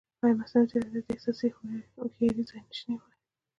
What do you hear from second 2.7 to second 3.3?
شي نیولی؟